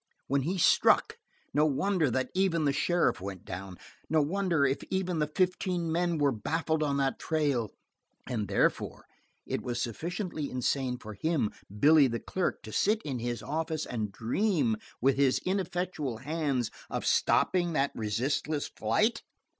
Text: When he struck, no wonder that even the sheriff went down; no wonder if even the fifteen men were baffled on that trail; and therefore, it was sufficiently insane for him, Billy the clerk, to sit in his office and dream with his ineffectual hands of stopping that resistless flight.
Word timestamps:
When 0.25 0.41
he 0.41 0.57
struck, 0.57 1.19
no 1.53 1.63
wonder 1.67 2.09
that 2.09 2.31
even 2.33 2.65
the 2.65 2.73
sheriff 2.73 3.21
went 3.21 3.45
down; 3.45 3.77
no 4.09 4.19
wonder 4.19 4.65
if 4.65 4.79
even 4.89 5.19
the 5.19 5.27
fifteen 5.27 5.91
men 5.91 6.17
were 6.17 6.31
baffled 6.31 6.81
on 6.81 6.97
that 6.97 7.19
trail; 7.19 7.69
and 8.25 8.47
therefore, 8.47 9.05
it 9.45 9.61
was 9.61 9.79
sufficiently 9.79 10.49
insane 10.49 10.97
for 10.97 11.13
him, 11.13 11.51
Billy 11.79 12.07
the 12.07 12.19
clerk, 12.19 12.63
to 12.63 12.71
sit 12.71 13.03
in 13.03 13.19
his 13.19 13.43
office 13.43 13.85
and 13.85 14.11
dream 14.11 14.75
with 15.01 15.17
his 15.17 15.37
ineffectual 15.45 16.17
hands 16.17 16.71
of 16.89 17.05
stopping 17.05 17.73
that 17.73 17.91
resistless 17.93 18.69
flight. 18.69 19.21